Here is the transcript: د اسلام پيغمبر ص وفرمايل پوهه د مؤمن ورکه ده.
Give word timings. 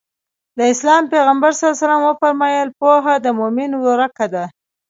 د 0.57 0.59
اسلام 0.73 1.03
پيغمبر 1.13 1.51
ص 1.59 1.61
وفرمايل 2.07 2.69
پوهه 2.79 3.13
د 3.25 3.27
مؤمن 3.39 3.71
ورکه 3.85 4.25
ده. 4.33 4.43